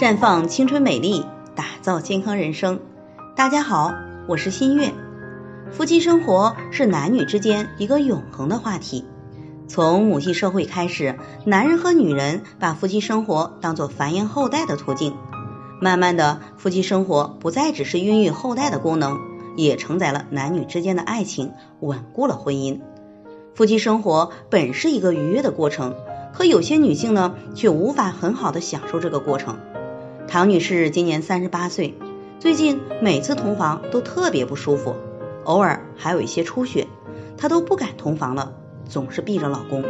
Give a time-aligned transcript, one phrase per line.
[0.00, 2.80] 绽放青春美丽，打造健康人生。
[3.36, 3.92] 大家好，
[4.26, 4.94] 我是新月。
[5.72, 9.04] 夫妻生活是男女之间一个永恒的话题。
[9.68, 15.14] 从母系社会开始，男人和女人把夫妻生活当做繁衍后代的途径。
[15.82, 19.20] 慢慢的，夫妻生活不再只是孕育后代的功能，
[19.54, 22.80] 也承载了男女之间的爱情，稳固了婚姻。
[23.54, 25.94] 夫妻生活本是一个愉悦的过程，
[26.32, 29.58] 可有些女性呢，却无法很好的享受这个过程。
[30.30, 31.98] 唐女士今年三十八岁，
[32.38, 34.94] 最近每次同房都特别不舒服，
[35.42, 36.86] 偶尔还有一些出血，
[37.36, 38.52] 她都不敢同房了。
[38.88, 39.84] 总是避着老公。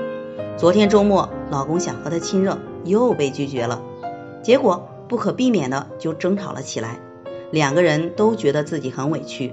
[0.57, 3.83] 昨天周末，老公想和她亲热，又被拒绝了。
[4.43, 6.99] 结果不可避免的就争吵了起来。
[7.53, 9.53] 两个人都觉得自己很委屈。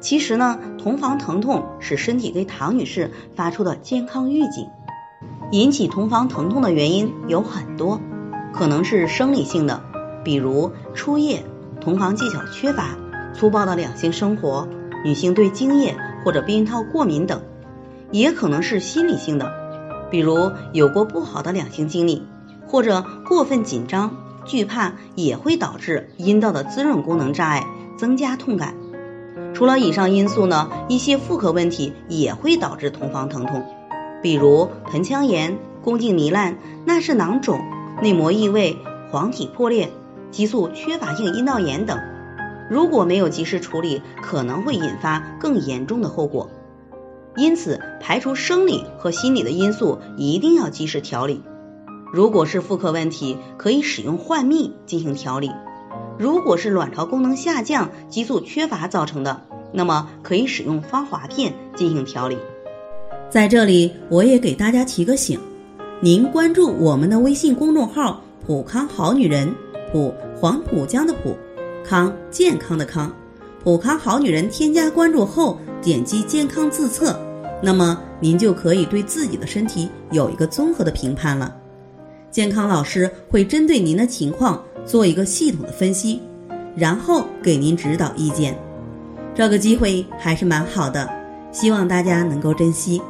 [0.00, 4.66] 其实呢，同房疼痛是身体给唐女士发出的健康预警。
[5.50, 7.98] 引起同房疼痛的原因有很多，
[8.52, 9.82] 可能是生理性的，
[10.24, 11.44] 比如初夜、
[11.80, 12.96] 同房技巧缺乏、
[13.34, 14.68] 粗暴的两性生活、
[15.04, 17.42] 女性对精液或者避孕套过敏等。
[18.12, 19.52] 也可能是心理性的，
[20.10, 22.26] 比如有过不好的两性经历，
[22.66, 27.64] 或者过分紧张、惧怕，也会导致阴道的滋润功能障碍，
[27.96, 28.74] 增加痛感。
[29.54, 33.64] 除了以上因素呢，一些妇科问题也会导致同房疼痛，
[34.22, 37.60] 比如盆腔炎、宫颈糜烂、纳氏囊肿、
[38.02, 38.76] 内膜异位、
[39.12, 39.88] 黄体破裂、
[40.30, 41.98] 激素缺乏性阴道炎等。
[42.70, 46.48] 如果没有及时处理，可能会引发更严重的后果。
[47.36, 51.42] 因此，排除生理和心理的因素，一定要及时调理。
[52.12, 55.50] 如果是妇科问题，可以使用换蜜进行调理；
[56.18, 59.42] 如果是卵巢功能下降、激素缺乏造成的，
[59.72, 62.36] 那么可以使用芳华片进行调理。
[63.28, 65.38] 在这里，我也给大家提个醒：
[66.00, 69.54] 您关注我们的微信公众号“普康好女人”，
[69.92, 71.36] 普黄浦江的浦，
[71.84, 73.12] 康健康的康，
[73.62, 74.48] 普康好女人。
[74.48, 75.58] 添加关注后。
[75.82, 77.18] 点击健康自测，
[77.62, 81.56] 那么您就可以对自己的身体有一个综合的评判了。
[82.30, 86.20] 健康老师会针对您的情况做一个系统的分析，
[86.76, 88.54] 然后给您指导意见。
[89.34, 91.08] 这个机会还是蛮好的，
[91.50, 93.00] 希望大家能够珍惜。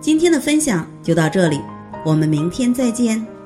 [0.00, 1.60] 今天的分享就到这里，
[2.06, 3.37] 我们明天再见。